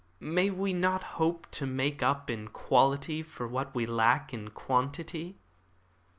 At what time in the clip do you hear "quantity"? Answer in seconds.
4.49-5.37